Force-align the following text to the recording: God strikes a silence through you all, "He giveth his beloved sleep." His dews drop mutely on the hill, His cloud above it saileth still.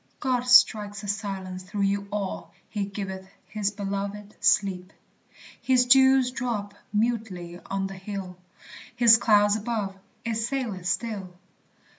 God 0.19 0.47
strikes 0.47 1.03
a 1.03 1.07
silence 1.07 1.61
through 1.61 1.83
you 1.83 2.07
all, 2.11 2.51
"He 2.67 2.85
giveth 2.85 3.27
his 3.47 3.69
beloved 3.69 4.33
sleep." 4.43 4.93
His 5.61 5.85
dews 5.85 6.31
drop 6.31 6.73
mutely 6.91 7.59
on 7.67 7.85
the 7.85 7.93
hill, 7.93 8.35
His 8.95 9.17
cloud 9.17 9.55
above 9.55 9.95
it 10.25 10.37
saileth 10.37 10.87
still. 10.87 11.31